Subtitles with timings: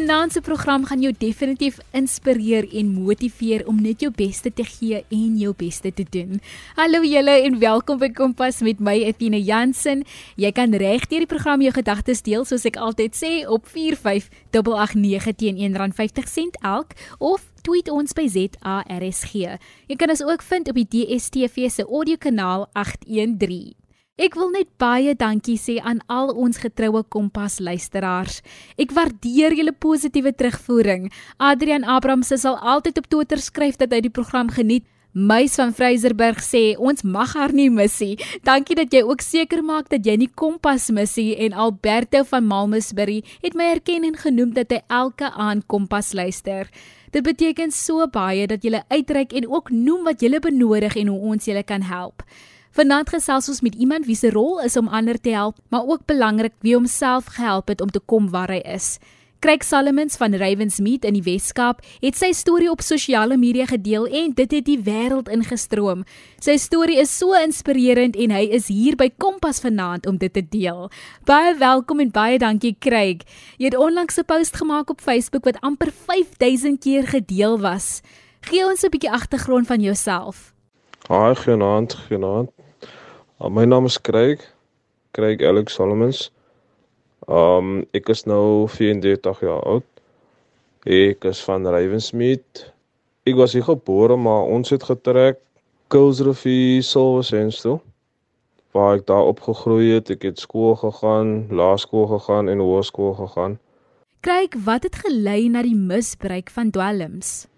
[0.00, 5.02] Vanaand se program gaan jou definitief inspireer en motiveer om net jou beste te gee
[5.12, 6.38] en jou beste te doen.
[6.78, 10.06] Hallo julle en welkom by Kompas met my Etienne Jansen.
[10.40, 15.36] Jy kan reg deur die program jou gedagtes deel soos ek altyd sê op 45889
[15.36, 19.36] teen R1.50 elk of tweet ons by ZARSG.
[19.84, 23.79] Jy kan ons ook vind op die DSTV se audiokanaal 813.
[24.20, 28.42] Ek wil net baie dankie sê aan al ons getroue Kompas luisteraars.
[28.76, 31.06] Ek waardeer julle positiewe terugvoering.
[31.40, 34.84] Adrian Abrams sal altyd op Twitter skryf dat hy die program geniet.
[35.16, 38.20] Meis van Freyserberg sê ons mag haar nie missie.
[38.44, 43.22] Dankie dat jy ook seker maak dat jy nie Kompas missie en Alberto van Malmesbury
[43.40, 46.68] het my erken en genoem dat hy elke aand Kompas luister.
[47.08, 51.20] Dit beteken so baie dat jy uitreik en ook noem wat jy benodig en hoe
[51.32, 52.20] ons julle kan help.
[52.70, 56.04] Vanaand gesels ons met iemand wie se rol is om ander te help, maar ook
[56.06, 58.98] belangrik wie homself gehelp het om te kom waar hy is.
[59.40, 64.36] Craig Solomons van Ravensmeet in die Weskaap het sy storie op sosiale media gedeel en
[64.38, 66.04] dit het die wêreld ingestroom.
[66.38, 70.44] Sy storie is so inspirerend en hy is hier by Kompas vanaand om dit te
[70.44, 70.86] deel.
[71.26, 73.26] Baie welkom en baie dankie Craig.
[73.58, 78.02] Jy het onlangs 'n post gemaak op Facebook wat amper 5000 keer gedeel was.
[78.40, 80.54] Gee ons 'n bietjie agtergrond van jouself.
[81.08, 82.59] Haai, goeienaand, goeienaand.
[83.40, 84.42] Uh, my naam is Craig,
[85.16, 86.26] Craig Alex Solomons.
[87.24, 89.86] Um ek is nou 34 jaar oud.
[90.84, 92.66] Ek is van Ravensmeet.
[93.24, 95.40] Ek was hier gebore, maar ons het getrek
[95.88, 97.78] Kuilsrivier, Silversands toe.
[98.76, 100.12] Waar ek daar opgegroei het.
[100.12, 103.56] Ek het skool gegaan, laerskool gegaan en hoërskool gegaan.
[104.20, 107.48] Kyk, wat het gelei na die misbruik van dwelms?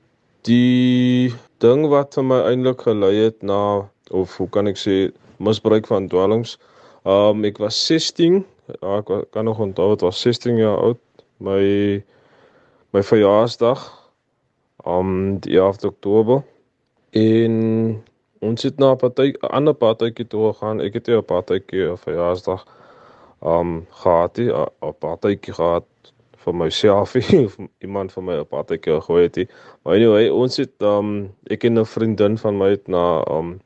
[0.47, 5.11] Die ding wat vir my eintlik gelei het na of hoe kan ek sê
[5.43, 6.59] misbruik van dwelms.
[7.05, 8.45] Um ek was 16,
[8.79, 11.01] ja, ek kan nog onthou dit was 16 jaar oud.
[11.42, 12.03] My
[12.92, 13.80] my verjaarsdag
[14.85, 16.42] om die 11 Oktober
[17.17, 18.03] in
[18.42, 20.80] ons het na 'n party 'n ander partytjie toe gegaan.
[20.80, 22.67] Ek het 'n partytjie op verjaarsdag
[23.42, 25.86] um gehad, 'n partytjie gehad
[26.45, 27.14] vir myself
[27.47, 29.51] of iemand van my op partytjie gegooi het.
[29.83, 33.61] Maar anyway, ons het um ek en 'n vriendin van my het na um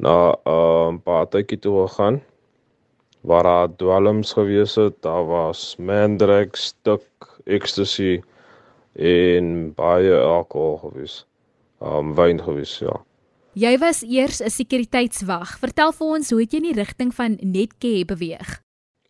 [0.00, 2.20] na 'n um, partytjie toe gegaan
[3.20, 5.02] waar daar dwelms gewees het.
[5.02, 8.20] Daar was mandrake, stuk, ecstasy
[8.92, 11.24] en baie alkohol gewees.
[11.80, 12.96] Um wyn gewees, ja.
[13.52, 15.58] Jy was eers 'n sekuriteitswag.
[15.58, 18.60] Vertel vir ons hoe het jy in die rigting van Netcare beweeg?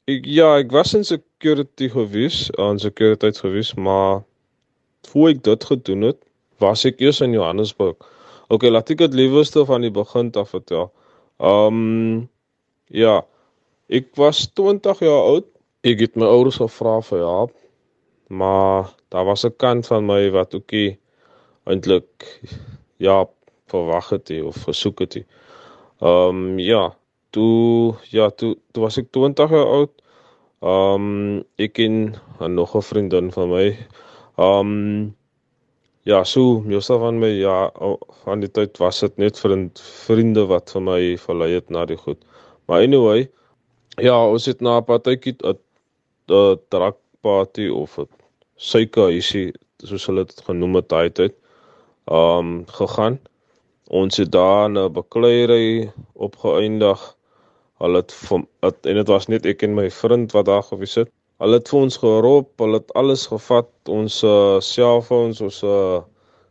[0.07, 4.23] Ek ja, ek was in security gewees, aan sekuriteit gewees, maar
[5.07, 6.19] voor ek dit gedoen het,
[6.59, 7.97] was ek eers in Johannesburg.
[8.51, 10.89] OK, laat ek dit liewerste van die begin af vertel.
[11.39, 12.27] Um
[12.91, 13.21] ja,
[13.87, 15.47] ek was 20 jaar oud.
[15.87, 17.55] Ek het my ouers gevra vir hulp.
[18.27, 20.99] Maar daar was 'n kant van my wat ookie
[21.65, 22.27] eintlik
[22.99, 23.27] ja,
[23.71, 25.23] verwag het of versoek het.
[26.03, 26.91] Um ja,
[27.31, 29.95] toe ja, toe toe was ek 20 jaar oud.
[30.61, 33.79] Um ek en nog 'n vriendin van my.
[34.37, 35.15] Um
[36.09, 37.57] Ja, so, meestal van my ja,
[38.23, 41.99] van die tyd was dit net vriend, vriende wat vir my verlei het na die
[42.01, 42.23] goed.
[42.71, 43.27] Maar anyway,
[44.01, 45.59] ja, ons het na 'n partytjie 'n
[46.73, 48.09] drug party of 'n
[48.57, 49.53] suiker isie,
[49.85, 51.35] soos hulle dit genoem het daai tyd,
[52.09, 53.21] um gegaan.
[53.91, 57.17] Ons het daar 'n bakleierery opgeëindig.
[57.79, 61.11] Hulle het van en dit was net ek en my vriend wat daar gewees het.
[61.41, 66.03] Hulle het ons gerop, hulle het alles gevat, ons uh, selfoons, ons uh,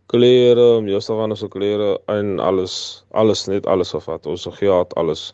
[0.10, 4.26] klere, meestal van ons klere en alles, alles net alles gevat.
[4.26, 5.30] Ons geld, alles.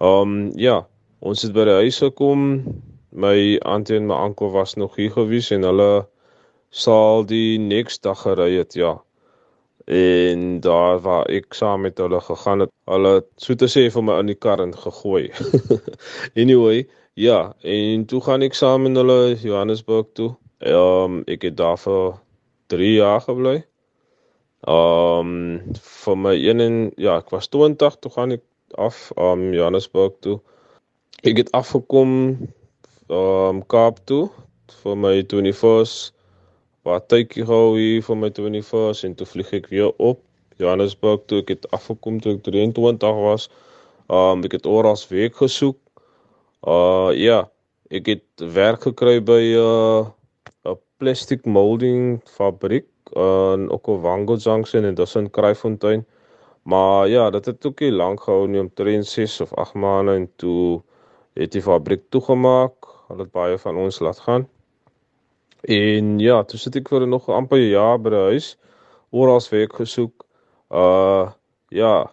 [0.00, 0.80] Um ja,
[1.20, 2.64] ons het by die huis gekom.
[3.14, 6.06] My auntie en my oom was nog hier gewees en hulle
[6.74, 8.96] sal die next dag gery het, ja.
[9.84, 14.16] En daar waar ek saam met hulle gegaan het, hulle so te sê vir my
[14.24, 15.28] in die kar in gegooi.
[16.40, 20.32] anyway, Ja, en toe gaan ek saam met hulle Johannesburg toe.
[20.58, 22.16] Ehm um, ek het daar vir
[22.74, 23.60] 3 jaar gebly.
[24.66, 25.76] Ehm um,
[26.08, 28.42] vir my een en ja, ek was 20 toe gaan ek
[28.86, 30.40] af um Johannesburg toe.
[31.22, 32.10] Ek het afgekom
[33.06, 34.26] ehm um, Kaap toe
[34.82, 36.10] vir my 21st.
[36.82, 40.18] Wat tydjie gehou hier vir my 21st en toe vlieg ek weer op
[40.58, 41.46] Johannesburg toe.
[41.46, 43.48] Ek het afgekom toe ek 23 was.
[44.10, 45.78] Ehm um, ek het oral werk gesoek
[46.64, 47.42] Uh ja,
[47.92, 54.94] ek het werk gekry by 'n uh, 'n plastic molding fabriek in Okavango Junction en
[54.94, 56.06] dis in Kraaifontein.
[56.64, 60.30] Maar ja, dit het ook nie lank gehou nie om 36 of 8 maande en
[60.36, 60.82] toe
[61.34, 62.74] het die fabriek toegemaak.
[63.08, 64.48] Hulle het baie van ons laat gaan.
[65.60, 68.56] En ja, toe sit ek vir nog amper 'n jaar by die huis
[69.10, 70.24] oral werk gesoek.
[70.70, 71.30] Uh
[71.68, 72.10] ja,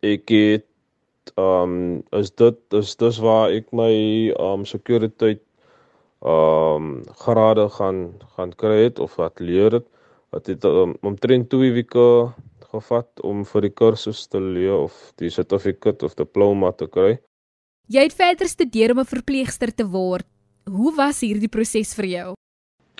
[0.00, 0.66] ek het
[1.40, 3.94] um is dit is dis waar ek my
[4.38, 5.42] um sekuriteit
[6.24, 9.86] um grade gaan gaan kry het of wat leer het.
[10.34, 12.32] Wat het um, omtrent 2 weke
[12.74, 17.18] gevat om vir die kursus te leer of die sertifikaat of diploma te kry.
[17.86, 20.26] Jy het verder studeer om 'n verpleegster te word.
[20.64, 22.34] Hoe was hierdie proses vir jou?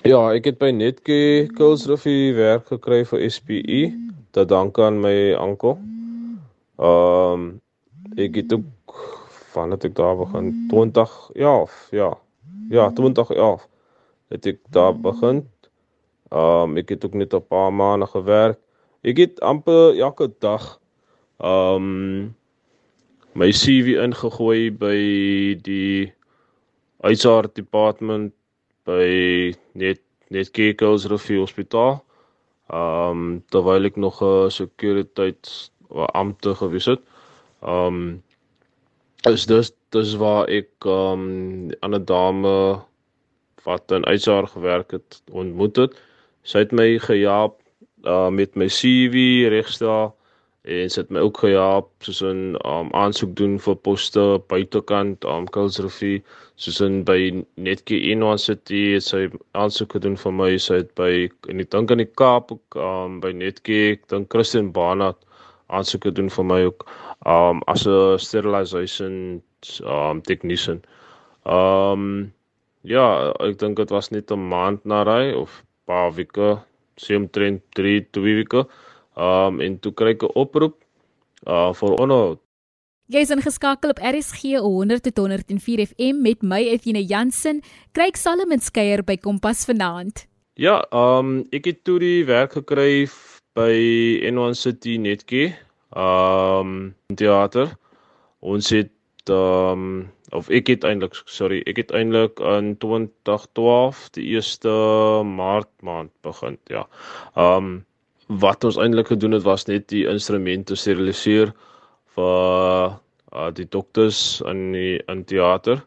[0.05, 3.81] Ja, ek het by Netke Kuilsriffie werk gekry vir SPE.
[4.31, 5.79] Dit dank aan my oom.
[6.77, 7.61] Ehm um,
[8.15, 8.99] ek het ook
[9.55, 12.17] van het ek daar begin 20 ja, ja.
[12.69, 13.67] Ja, 2011
[14.27, 15.45] het ek daar begin.
[16.33, 18.59] Ehm um, ek het ook net 'n paar maande gewerk.
[19.01, 20.79] Ek het amper elke dag
[21.37, 22.35] um,
[23.33, 24.97] my CV ingegooi by
[25.61, 26.13] die
[27.03, 28.33] HR department
[28.83, 32.03] by net net Kekels Rivie Hospitaal.
[32.73, 35.71] Um, terwyl ek nog 'n sekuriteits
[36.17, 37.01] ampte gewees het.
[37.65, 38.23] Ehm um,
[39.25, 42.81] is dus dis waar ek ehm um, 'n ander dame
[43.65, 46.01] wat in HR gewerk het ontmoet het.
[46.41, 47.57] Sy het my gehelp
[48.05, 50.13] uh, met my CV regstel
[50.65, 56.23] en sit my ook gehelp soos 'n um, aansoek doen vir poste buitekant um, Kulsrofie
[56.55, 57.97] soos in by Netke
[58.37, 62.13] City het sy aansoek gedoen vir my sy het by en ek dink aan die
[62.21, 65.17] Kaap ook um, by Netke ek dink Christian Barnard
[65.67, 66.85] aansoek gedoen vir my ook
[67.25, 69.41] um, as 'n sterilization
[69.83, 70.81] um, technician.
[71.45, 72.33] Um
[72.81, 76.61] ja, ek dink dit was net 'n maand na ry of paar weke,
[76.97, 78.65] sien trend 3 2 weke.
[79.15, 80.75] Um en toe kry ek 'n oproep
[81.47, 82.39] uh vir onderhoud.
[83.07, 87.61] Jy is ingeskakel op RSG 100.104 FM met my Etienne Jansen.
[87.93, 90.25] Kryk Salomon skeuier by Kompas vanaand.
[90.57, 93.05] Ja, um ek het toe die werk gekry
[93.55, 93.71] by
[94.27, 95.55] N1 City Netke.
[95.95, 97.71] Um teater.
[98.43, 98.91] Ons het
[99.31, 106.11] um of ek het eintlik sorry, ek het eintlik in 2012 die 1 Maart maand
[106.25, 106.83] begin, ja.
[107.39, 107.85] Um
[108.27, 111.53] wat ons eintlik gedoen het was net die instrumente steriliseer
[112.17, 112.97] vir
[113.31, 115.79] uh, die dokters in die in teater.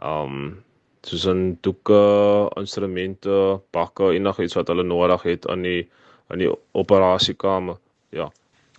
[0.00, 0.62] Um
[1.04, 5.84] soos 'n doeke, instrumente, bakke, enigiets wat hulle nodig het aan die
[6.28, 7.76] aan die operasiekamer.
[8.10, 8.30] Ja.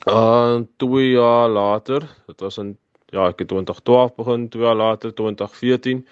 [0.07, 2.77] Uh 2 jaar later, dit was in
[3.13, 6.06] ja, ek het 2012 begin, 2 jaar later 2014,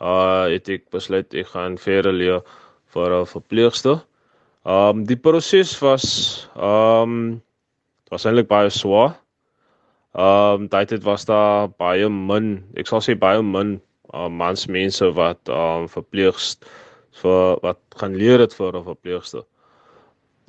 [0.00, 2.42] uh het ek besluit ek gaan verder leer
[2.94, 4.04] vir 'n verpleegster.
[4.66, 6.06] Um, die proses was
[6.58, 7.40] um,
[8.10, 9.14] was eintlik baie swaar.
[10.16, 13.76] Um, daai tyd was daar baie min, ek sal sê baie min
[14.14, 16.56] uh, mans mense wat um, verpleegs
[17.20, 19.44] vir wat gaan leer dit vir 'n verpleegster.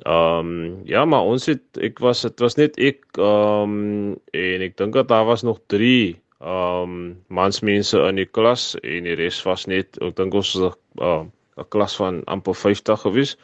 [0.05, 4.61] Ehm um, ja, maar ons het ek was dit was net ek ehm um, en
[4.61, 9.07] ek dink dat daar was nog 3 ehm um, mans mense in die klas en
[9.09, 11.23] die res was net ek dink ons was 'n uh,
[11.57, 13.38] 'n klas van amper 50 gewees.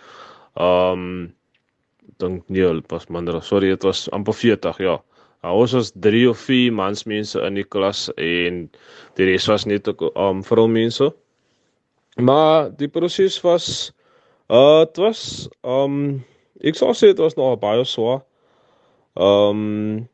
[0.54, 1.34] Ehm um,
[2.22, 3.42] dink nee, dit was minder.
[3.42, 5.02] Sorry, dit was amper 40, ja.
[5.42, 8.70] Nou, ons was 3 of 4 mans mense in die klas en
[9.18, 11.14] die res was net ehm um, vroumense.
[12.22, 13.92] Maar die proses was
[14.50, 16.24] uh dit was ehm um,
[16.64, 18.24] ek sou sê dit was nog baie swaar.
[19.20, 20.10] Ehm um,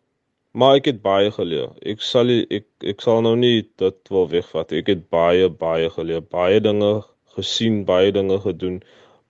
[0.52, 1.70] maar ek het baie geleer.
[1.86, 4.74] Ek sal ek ek sal nou nie dit wil wegvat.
[4.82, 7.04] Ek het baie baie geleer, baie dinge
[7.38, 8.82] gesien, baie dinge gedoen,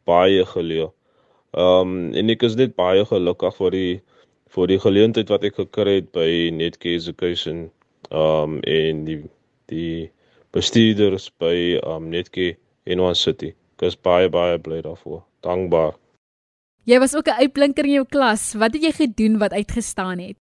[0.10, 0.90] baie geleer.
[1.58, 3.94] Ehm um, en ek is net baie gelukkig vir die
[4.56, 7.68] vir die geleentheid wat ek gekry het by Netke Education
[8.10, 9.22] ehm um, en die
[9.70, 10.10] die
[10.56, 13.54] bestuurders by ehm um, Netke in One City.
[13.78, 15.22] Ek is baie baie bly daarvoor.
[15.46, 15.94] Dankbaar.
[16.90, 18.54] Jy was ook 'n uitblinker in jou klas.
[18.58, 20.38] Wat het jy gedoen wat uitgestaan het?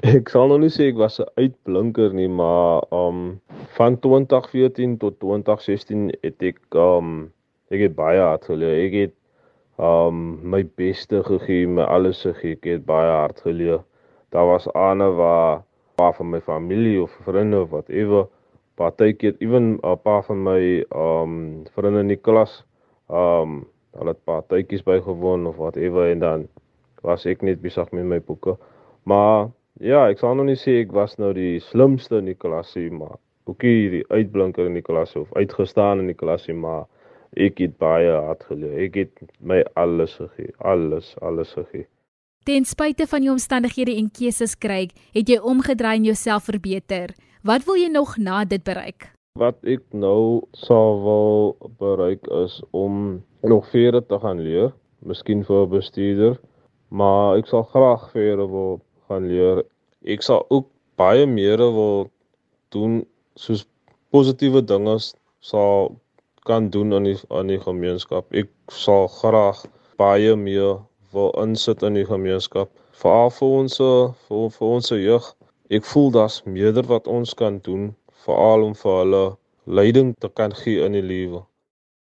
[0.00, 3.40] Ek sal nou nie sê ek was 'n uitblinker nie, maar um,
[3.76, 7.32] van 2014 tot 2016 het ek um,
[7.68, 8.86] ek het baie hard geleer.
[8.86, 9.14] Ek het
[9.78, 12.56] um my beste gegee, my alles gegee.
[12.56, 13.84] Ek het baie hard geleer.
[14.32, 15.62] Daar was ander waar
[15.96, 18.28] paar van my familie of vriende of whatever,
[18.74, 22.64] partykeer ewen 'n paar van my um vriende in die klas
[23.08, 23.66] um
[23.98, 26.48] hulle het partytjies bygewoon of whatever en dan
[27.06, 28.56] was ek net besig met my boeke.
[29.04, 29.50] Maar
[29.80, 33.16] ja, ek sal nog nie sê ek was nou die slimste in die klasie, maar
[33.46, 36.86] ookie die uitblinker in die klas of uitgestaan in die klasie, maar
[37.36, 38.78] ek het baie hard geleer.
[38.86, 41.86] Ek het my alles gegee, alles, alles gegee.
[42.46, 47.14] Ten spyte van jou omstandighede en keuses kry, het jy omgedraai en jouself verbeter.
[47.46, 49.15] Wat wil jy nog na dit bereik?
[49.36, 54.70] Wat ek nou sal wil bereik is om nog verder te gaan leer,
[55.04, 56.38] miskien vir 'n bestuurder,
[56.88, 59.64] maar ek sal graag verder wil gaan leer.
[60.04, 62.08] Ek sal ook baie meer wil
[62.72, 63.66] doen soos
[64.10, 64.96] positiewe dinge
[65.40, 65.96] sal
[66.48, 68.24] kan doen aan die aan die gemeenskap.
[68.32, 69.66] Ek sal graag
[70.00, 70.80] baie meer
[71.12, 72.70] wil insit in die gemeenskap,
[73.02, 75.28] veral vir ons vir, vir ons jeug.
[75.70, 77.94] Ek voel daar's meer wat ons kan doen,
[78.26, 79.24] veral om vir hulle
[79.78, 81.42] leiding te kan gee in die lewe.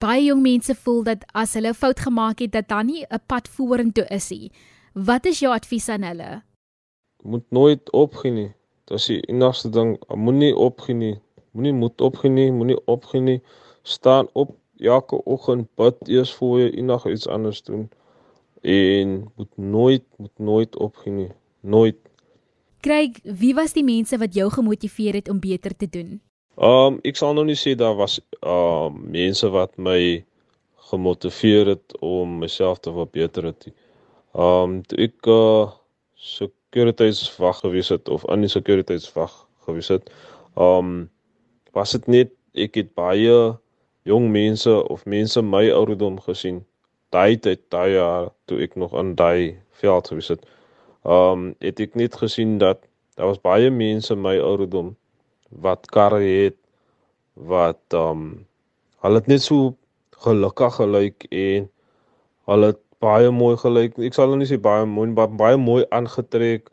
[0.03, 3.49] Baie jong mense voel dat as hulle fout gemaak het, dat daar nie 'n pad
[3.49, 4.53] vorentoe is nie.
[4.95, 6.43] Wat is jou advies aan hulle?
[7.23, 8.53] Moet nooit opgee nie.
[8.85, 11.21] Dit is die enigste ding, moenie opgee nie.
[11.53, 13.41] Moenie moed opgee nie, moenie opgee nie.
[13.83, 17.89] Staan op elke oggend, bid eers voor jy enigiets anders doen
[18.65, 21.31] en moet nooit moet nooit opgee nie.
[21.61, 21.97] Nooit.
[22.85, 26.19] Kryg, wie was die mense wat jou gemotiveer het om beter te doen?
[26.61, 30.21] Um, ek sal nou nie sê daar was um, mense wat my
[30.91, 33.71] gemotiveer het om myself te verbeter het.
[34.37, 35.73] Um, ek uh
[36.25, 39.33] sekuriteitswag gewees het of in die sekuriteitswag
[39.67, 40.13] gewees het.
[40.61, 41.09] Um,
[41.73, 42.33] was dit net
[42.67, 43.57] ek het baie
[44.05, 46.61] jong mense of mense my ouderdom gesien
[47.17, 50.45] daai tyd daai jaar toe ek nog in daai veld gewees het.
[51.05, 52.81] Um het ek net gesien dat
[53.17, 54.95] daar was baie mense my ouderdom
[55.65, 56.57] wat karre het
[57.35, 58.47] wat um
[59.05, 59.75] hulle het net so
[60.25, 61.69] gelukkig gelyk en
[62.49, 63.99] hulle het baie mooi gelyk.
[64.01, 66.71] Ek sal nou nie sê baie mooi, maar baie mooi aangetrek,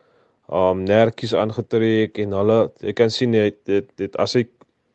[0.47, 4.51] um nertjies aangetrek en hulle ek kan sien dit dit, dit as ek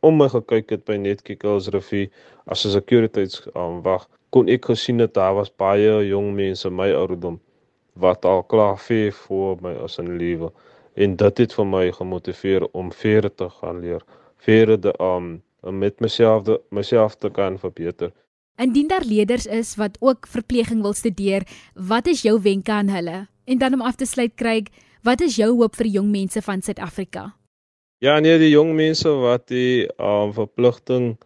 [0.07, 2.09] om my gekyk het by Netkickers Revue
[2.47, 6.89] as 'n securities um wag kon ek gesien dat daar was baie jong mense my
[6.93, 7.41] ouderdom
[7.97, 10.51] wat al klaar vir voor my as in lewe
[10.95, 14.05] en dit het vir my gemotiveer om verder te gaan leer
[14.49, 18.13] verder um, om met myself de, myself te kan verbeter
[18.57, 23.27] Indien daar leerders is wat ook verpleging wil studeer, wat is jou wenke aan hulle?
[23.45, 24.63] En dan om af te sluit kry,
[25.05, 27.35] wat is jou hoop vir jong mense van Suid-Afrika?
[28.01, 31.19] Ja, nee, die jong mense wat die um, verpligting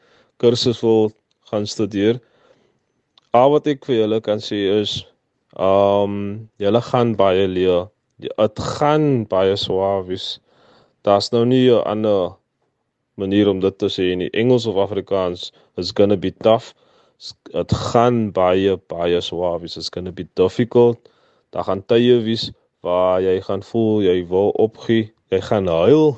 [0.42, 1.12] kursus wil
[1.52, 2.18] gaan studeer,
[3.30, 5.04] Al wat ek vir julle kan sê is
[5.60, 6.14] um
[6.56, 7.88] julle gaan baie leer.
[8.20, 10.38] Dit gaan baie swaar wees.
[11.04, 12.36] Daar's nou nie 'n ander
[13.14, 15.52] manier om dit te sê in Engels of Afrikaans.
[15.76, 16.72] It's going to be tough.
[17.52, 19.76] Dit gaan baie baie swaar wees.
[19.76, 20.98] It's going to be difficult.
[21.50, 25.12] Daar gaan tye wees waar jy gaan voel jy wil opgee.
[25.28, 26.16] Jy gaan huil.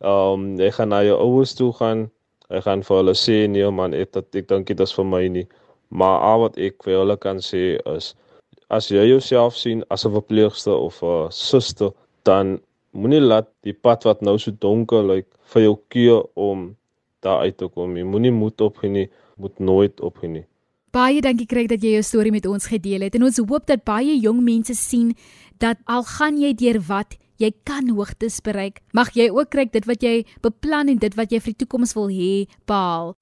[0.00, 2.10] um jy gaan na jou ouers toe gaan.
[2.48, 5.48] Jy gaan vir hulle sê nee man, ek ek dink dit is vir my nie.
[5.88, 8.14] Maar al wat ek vir julle kan sê is
[8.68, 11.90] as jy jouself sien as 'n verpleegster of 'n suster,
[12.24, 12.60] dan
[12.92, 16.76] moenie laat die pad wat nou so donker lyk vir jou keer om
[17.20, 17.96] daar uit te kom.
[17.96, 20.46] Jy moenie moed opgee nie, moet nooit opgee nie.
[20.92, 23.84] Baie dankie kry dat jy jou storie met ons gedeel het en ons hoop dat
[23.84, 25.14] baie jong mense sien
[25.58, 29.84] dat al gaan jy deur wat jy kan hoogtes bereik, mag jy ook kry dit
[29.84, 33.12] wat jy beplan en dit wat jy vir die toekoms wil hê, behaal.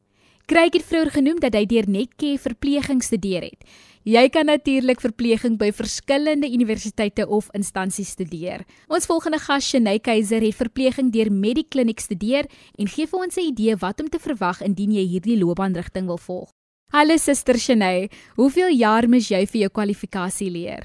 [0.44, 3.62] Kryk het vroeër genoem dat hy deur Netcare verpleging studeer het.
[4.04, 8.66] Jy kan natuurlik verpleging by verskillende universiteite of instansies studeer.
[8.92, 12.44] Ons volgende gas, Shanay Keiser, het verpleging deur Mediclinic studeer
[12.76, 16.18] en gee vir ons 'n idee wat om te verwag indien jy hierdie loopbaanrigting wil
[16.18, 16.50] volg.
[16.92, 20.84] Hallo suster Shanay, hoeveel jaar mis jy vir jou kwalifikasie leer?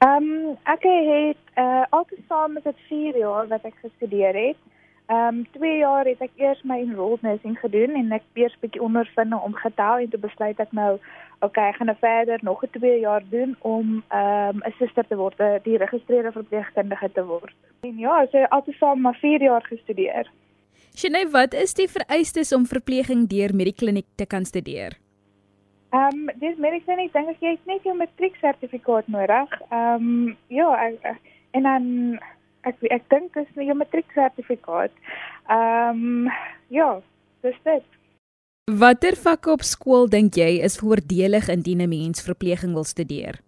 [0.00, 4.56] Ehm um, ek het uh altesaam met dit 4 jaar wat ek gestudeer het.
[5.06, 8.80] Ehm um, 2 jaar het ek eers my enrolled nursing gedoen en ek eers bietjie
[8.82, 10.94] ondervinding omgetel en toe besluit ek nou
[11.44, 15.06] okay, ek gaan nou verder nog 'n 2 jaar doen om ehm um, 'n suster
[15.06, 17.54] te word, eh, die geregistreerde verpleegkundige te word.
[17.80, 20.30] En ja, so altesaam maar 4 jaar gestudeer.
[20.94, 24.92] Sjenay, wat is die vereistes om verpleging deur Medikliniek te kan studeer?
[25.90, 29.60] Ehm um, dis Medikliniek dink ek jy het net jou matrieksertifikaat nodig.
[29.70, 31.20] Ehm um, ja, ek,
[31.50, 31.84] en dan
[32.64, 34.92] ek ek dink is nie 'n matrieksertifikaat.
[35.48, 36.30] Ehm um,
[36.68, 37.00] ja,
[37.42, 37.84] dis dit.
[38.64, 43.40] Watter vakke op skool dink jy is voordelig indien 'n mens verpleging wil studeer?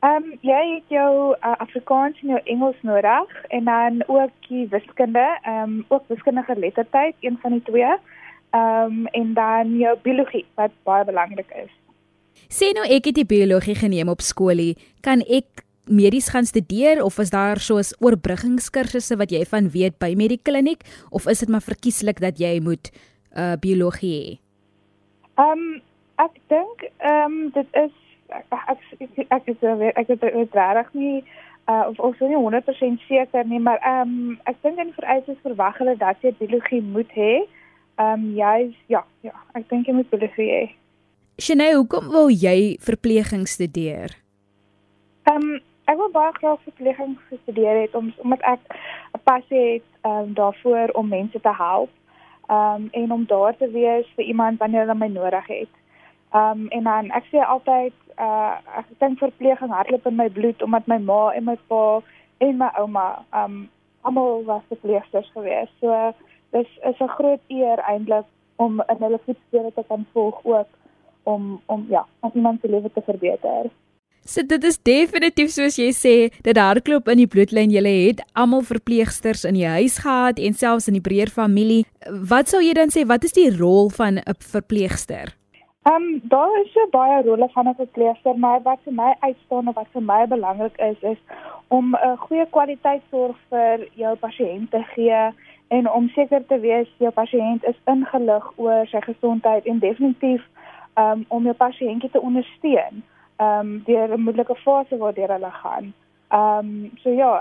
[0.00, 4.66] Ehm um, jy het jou uh, Afrikaans en jou Engels nodig en dan ook die
[4.68, 7.96] wiskunde, ehm um, ook wiskundige lettertyd, een van die twee.
[8.50, 11.72] Ehm um, en dan jou biologie wat baie belangrik is.
[12.48, 17.18] Sê nou ek het die biologie geneem op skoolie, kan ek medies gaan studeer of
[17.18, 22.20] is daar soos oorbruggingskursusse wat jy van weet by Medikliniek of is dit maar verkieslik
[22.20, 22.92] dat jy moet
[23.36, 24.38] uh biologie hê?
[25.38, 25.80] Ehm um,
[26.18, 27.94] ek dink ehm um, dit is
[28.28, 28.72] ek
[29.28, 29.62] ek is
[29.94, 31.24] ek het dit reg nie
[31.68, 35.78] uh of of nie 100% seker nie maar ehm um, ek dink in vereistes verwag
[35.78, 37.44] hulle dat jy biologie moet hê.
[37.98, 40.64] Ehm um, jy ja, ja, ek dink jy moet pediatrie hê.
[41.38, 44.16] Shanay, hoekom wil jy verpleging studeer?
[45.30, 48.60] Ehm um, ek wil baie graag verpleging gestudeer het om omdat ek
[49.16, 51.90] 'n passie het um, daarvoor om mense te help.
[52.46, 55.72] Ehm um, en om daar te wees vir iemand wanneer hulle my nodig het.
[56.32, 60.62] Ehm um, en dan ek sê altyd uh ek dink verpleging hardloop in my bloed
[60.62, 62.00] omdat my ma en my pa
[62.38, 65.72] en my ouma ehm um, almal was verpleegsters geweest.
[65.80, 66.12] So
[66.50, 68.26] dis is 'n groot eer eintlik
[68.56, 70.70] om in hulle voetspore te kan volg ook
[71.22, 73.70] om om ja, om iemand se lewe te verbeter.
[74.28, 77.70] So dit is definitief soos jy sê, dit hardloop in die bloedlyn.
[77.72, 81.86] Jy het almal verpleegsters in die huis gehad en selfs in die breër familie.
[82.32, 85.32] Wat sou jy dan sê wat is die rol van 'n verpleegster?
[85.88, 89.68] Ehm um, daar is so baie rolle van 'n verpleegster, maar wat vir my uitstaan
[89.68, 91.20] of wat vir my belangrik is, is
[91.68, 95.32] om 'n goeie kwaliteit sorg vir jou pasiënt te gee
[95.68, 100.42] en om seker te wees jou pasiënt is ingelig oor sy gesondheid en definitief
[100.96, 103.02] um, om jou pasiëntjie te ondersteun
[103.38, 105.92] um deur 'n moeilike fase waardeur hulle gaan.
[106.30, 107.32] Um so ja,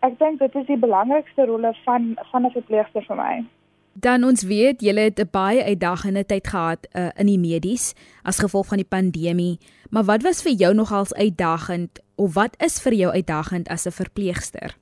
[0.00, 3.44] ek dink dit is die belangrikste rolle van van 'n verpleegster vir my.
[3.94, 8.38] Dan ons weet julle het 'n baie uitdagende tyd gehad uh, in die medies as
[8.38, 9.58] gevolg van die pandemie,
[9.90, 13.90] maar wat was vir jou nogals uitdagend of wat is vir jou uitdagend as 'n
[13.90, 14.76] verpleegster?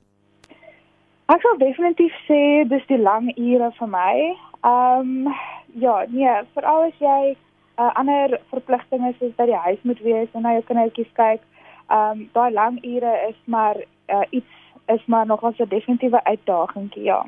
[1.25, 4.35] Ek sal definitief sê dis die lang ure vir my.
[4.63, 5.33] Ehm um,
[5.73, 7.35] ja, nee, veral as jy
[7.77, 11.41] uh, ander verpligtinge soos by die huis moet wees en na jou kindertjies kyk.
[11.89, 13.77] Ehm um, daai lang ure is maar
[14.09, 17.25] uh, iets is maar nog 'n definitiewe uitdaging, ja.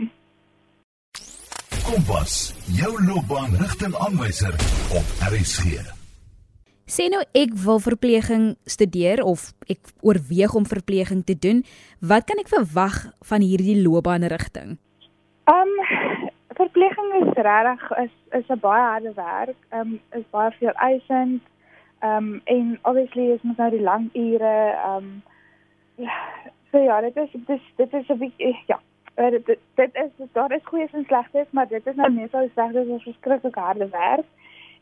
[1.86, 4.54] Kompas, jou loopbaanrigtingaanwyser
[5.00, 5.64] op RSG.
[6.86, 11.64] Sê nou ek wil verpleging studeer of ek oorweeg om verpleging te doen,
[12.00, 14.78] wat kan ek verwag van hierdie loopbaanrigting?
[15.46, 15.72] Um
[16.55, 19.57] verpleging is regtig is is 'n baie harde werk.
[19.72, 21.44] Um is baie veel eisend.
[22.01, 24.75] Um en obviously is mens nou die lang ure.
[24.87, 25.24] Um
[25.96, 26.18] ja,
[26.72, 28.79] so ja, dit is dit is dit is 'n bietjie ja.
[29.15, 32.72] Dit dit is daar is goeie en slegtes, maar dit is nou net so sleg
[32.72, 34.25] dat dit verskriklik harde werk.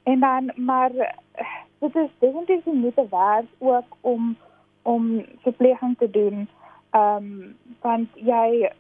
[0.04, 0.92] En dan maar
[1.80, 4.38] dit is definitief die moeite werd ook om
[4.82, 6.50] om verpleging te doen.
[6.90, 8.72] Ehm um, want jy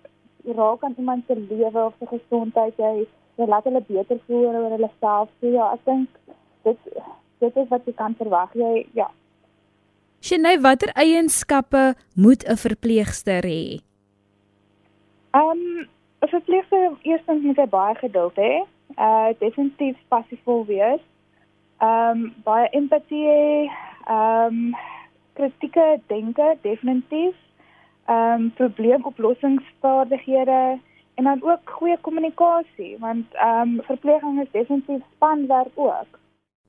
[0.58, 4.76] raak aan iemand se lewe of se gesondheid, jy jy laat hulle beter voel oor
[4.76, 5.30] hulle self.
[5.40, 6.10] So ja, ek dink
[6.64, 6.78] dit
[7.40, 8.54] dit is wat jy kan verwag.
[8.54, 9.10] Jy ja.
[10.24, 13.82] Sjenay, watter eienskappe moet 'n verpleegster hê?
[15.34, 15.88] Ehm um,
[16.24, 18.54] 'n verpleegster eerstens moet hy baie geduld hê.
[18.98, 21.02] Uh definitief passievol wees
[21.84, 23.72] Ehm um, baie empatie,
[24.08, 24.76] ehm um,
[25.36, 27.36] kritieke denke definitief.
[28.06, 30.80] Ehm um, probleemoplossingsvaardighede
[31.14, 36.22] en dan ook goeie kommunikasie want ehm um, verpleging is definitief spanwerk ook.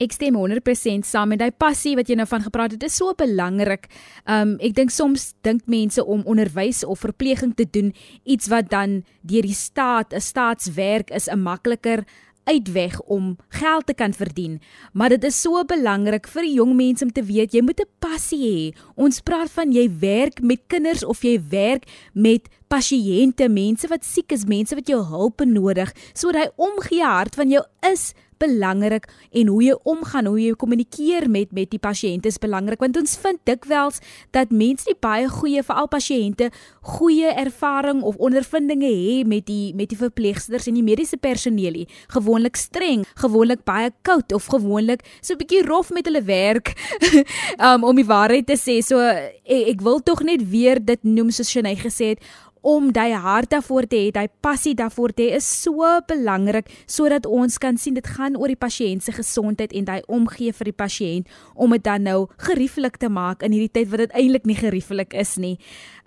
[0.03, 2.81] Ek stem 100% saam met daai passie wat jy nou van gepraat het.
[2.83, 3.87] Dit is so belangrik.
[4.27, 7.92] Um ek dink soms dink mense om onderwys of verpleging te doen
[8.27, 12.03] iets wat dan deur die staat 'n staatswerk is 'n makliker
[12.44, 14.61] uitweg om geld te kan verdien,
[14.92, 18.42] maar dit is so belangrik vir jong mense om te weet jy moet 'n passie
[18.44, 18.76] hê.
[18.96, 24.33] Ons praat van jy werk met kinders of jy werk met pasiënte, mense wat siek
[24.33, 25.92] is, mense wat jou hulp benodig.
[26.14, 31.29] So daai omgee hart van jou is belangrik en hoe jy omgaan, hoe jy kommunikeer
[31.31, 34.01] met met die pasiënte is belangrik want ons vind dikwels
[34.33, 36.51] dat mense nie baie goeie veral pasiënte
[36.97, 41.87] goeie ervaring of ondervindinge het met die met die verpleegsters en die mediese personeel nie.
[42.12, 46.75] Gewoonlik streng, gewoonlik baie koud of gewoonlik so 'n bietjie rof met hulle werk.
[47.66, 51.31] um, om die waarheid te sê, so ek, ek wil tog net weer dit noem
[51.31, 52.20] soos Shanay gesê het
[52.64, 57.29] om daai hart daarvoor te hê, daai passie daarvoor te hê is so belangrik sodat
[57.29, 60.79] ons kan sien dit gaan oor die pasiënt se gesondheid en daai omgee vir die
[60.85, 64.59] pasiënt om dit dan nou gerieflik te maak in hierdie tyd wat dit eintlik nie
[64.59, 65.59] gerieflik is nie.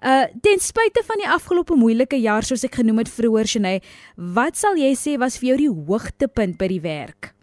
[0.02, 3.82] Uh ten spyte van die afgelope moeilike jaar soos ek genoem het vroeër Shanay,
[4.18, 7.34] wat sal jy sê was vir jou die hoogtepunt by die werk?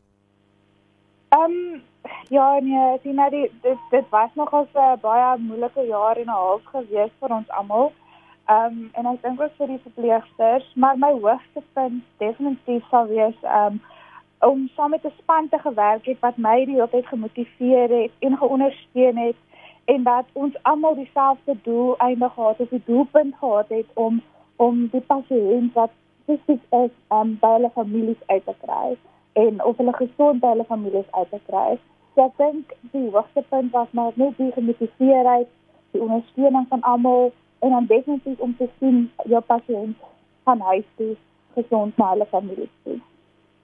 [1.34, 1.82] Ehm um,
[2.28, 6.38] ja, nee, sien nou die dit dit was nogal 'n baie moeilike jaar en 'n
[6.42, 7.92] half gewees vir ons almal.
[8.46, 13.06] Ehm um, en ek dink ook vir die verpleegsters, maar my hoogste punt definitief sal
[13.08, 13.82] wees ehm um,
[14.44, 18.12] om saam met 'n span te gewerk het wat my die hele tyd gemotiveer het
[18.18, 19.36] en geondersteun het
[19.84, 24.22] en dat ons almal dieselfde doel eindig gehad het, die doelpunt gehad het om
[24.56, 25.90] om die pasiënt wat
[26.22, 28.96] spesifiek is um, by hulle families uit te kry
[29.32, 31.78] en of hulle gesond by hulle families uit te kry.
[32.14, 35.48] So ek dink die hoogste punt was maar net die gemotiveerdheid,
[35.90, 37.32] die ondersteuning van almal
[37.64, 39.96] en dan definitief om te sien jou pasiënt
[40.44, 41.14] van huis toe
[41.56, 42.98] gesond na hulle familie toe.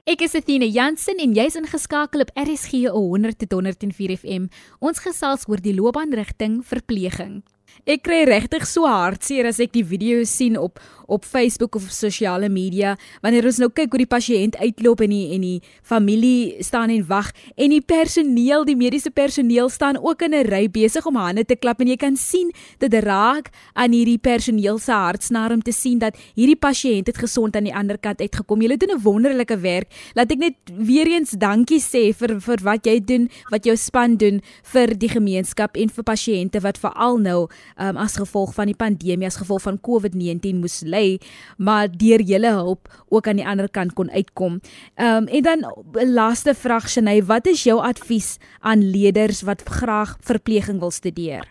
[0.09, 4.49] Ek is Athena Jansen en jy's ingeskakel op RSG 100 tot 104 FM.
[4.81, 7.43] Ons gesels oor die loopbaanrigting verpleging.
[7.87, 10.81] Ek kry regtig so hartseer as ek die video sien op
[11.11, 15.35] op Facebook of sosiale media wanneer ons nou kyk hoe die pasiënt uitloop en die
[15.35, 20.35] en die familie staan en wag en die personeel, die mediese personeel staan ook in
[20.35, 24.19] 'n ry besig om hande te klap en jy kan sien dit raak aan hierdie
[24.19, 28.21] personeel se hartsnaar om te sien dat hierdie pasiënt het gesond aan die ander kant
[28.21, 28.63] uitgekom.
[28.63, 29.89] Julle doen 'n wonderlike werk.
[30.15, 34.17] Laat ek net weer eens dankie sê vir vir wat jy doen, wat jou span
[34.17, 38.77] doen vir die gemeenskap en vir pasiënte wat veral nou um, as gevolg van die
[38.77, 41.19] pandemie as gevolg van COVID-19 moes ly,
[41.59, 44.61] maar deur julle hulp ook aan die ander kant kon uitkom.
[44.95, 49.63] Ehm um, en dan 'n laaste vraag Shanay, wat is jou advies aan leerders wat
[49.63, 51.45] graag verpleging wil studeer?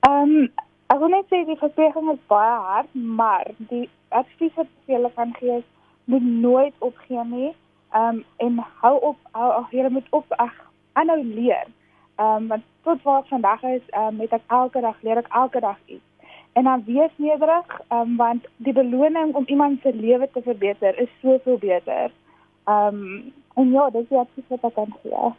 [0.00, 0.52] Ehm um,
[0.86, 5.10] ek wil net sê die verpleging is baie hard, maar die advies wat ek julle
[5.14, 5.64] kan gee is
[6.06, 7.54] moet nooit opgee nie.
[7.92, 10.54] Ehm um, en hou op, hou, jy moet op ag
[10.92, 11.66] aanhou leer.
[12.16, 15.32] Ehm um, want tot waar vandag is, ehm um, met ek elke dag leer ek
[15.32, 16.04] elke dag iets.
[16.52, 20.98] En dan wees nederig, ehm um, want die beloning om iemand se lewe te verbeter
[20.98, 22.12] is soveel beter.
[22.64, 25.32] Ehm um, en ja, dis wat ek wat kan gee.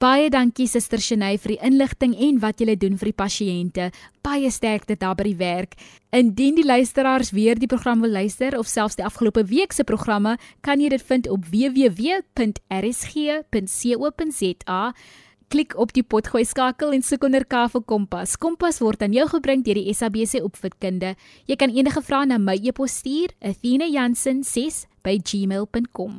[0.00, 3.90] Baie dankie Suster Shanay vir die inligting en wat julle doen vir die pasiënte.
[4.24, 5.76] Baie sterkte daar by die werk.
[6.16, 10.38] Indien die luisteraars weer die program wil luister of selfs die afgelope week se programme,
[10.64, 11.92] kan jy dit vind op www.rsg.co.za
[15.50, 18.36] klik op die potgooi skakel en soek onder K vir Kompas.
[18.38, 21.10] Kompas word aan jou gebring deur die SABC Opvoedkunde.
[21.50, 26.12] Jy kan enige vrae na my e-pos stuur, athenajansen6@gmail.com.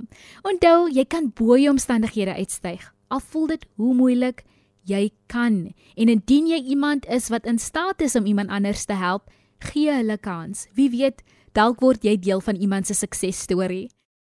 [0.43, 2.93] Onthou, jy kan bo jou omstandighede uitstyg.
[3.07, 4.43] Al voel dit hoe moeilik,
[4.83, 5.73] jy kan.
[5.95, 9.91] En indien jy iemand is wat in staat is om iemand anders te help, gee
[9.91, 10.67] hulle kans.
[10.75, 11.21] Wie weet,
[11.53, 13.89] dalk word jy deel van iemand se suksesstorie.